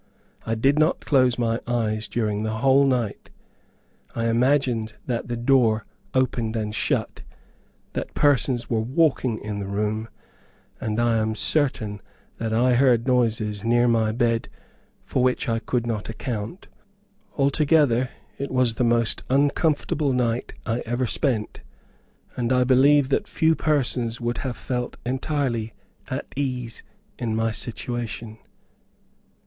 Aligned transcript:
I 0.47 0.55
did 0.55 0.79
not 0.79 1.05
close 1.05 1.37
my 1.37 1.59
eyes 1.67 2.07
during 2.07 2.41
the 2.41 2.55
whole 2.57 2.87
night. 2.87 3.29
I 4.15 4.29
imagined 4.29 4.95
that 5.05 5.27
the 5.27 5.37
door 5.37 5.85
opened 6.15 6.55
and 6.55 6.73
shut, 6.73 7.21
that 7.93 8.15
persons 8.15 8.67
were 8.67 8.81
walking 8.81 9.37
in 9.37 9.59
the 9.59 9.67
room, 9.67 10.09
and 10.79 10.99
I 10.99 11.17
am 11.19 11.35
certain 11.35 12.01
that 12.39 12.51
I 12.51 12.73
heard 12.73 13.05
noises 13.05 13.63
near 13.63 13.87
my 13.87 14.11
bed 14.11 14.49
for 15.03 15.21
which 15.21 15.47
I 15.47 15.59
could 15.59 15.85
not 15.85 16.09
account. 16.09 16.67
Altogether, 17.37 18.09
it 18.39 18.49
was 18.49 18.73
the 18.73 18.83
most 18.83 19.21
uncomfortable 19.29 20.13
night 20.13 20.55
I 20.65 20.79
ever 20.79 21.05
spent, 21.05 21.61
and 22.35 22.51
I 22.51 22.63
believe 22.63 23.09
that 23.09 23.27
few 23.27 23.53
persons 23.53 24.19
would 24.19 24.39
have 24.39 24.57
felt 24.57 24.97
entirely 25.05 25.75
at 26.07 26.25
ease 26.35 26.81
in 27.19 27.35
my 27.35 27.51
situation. 27.51 28.39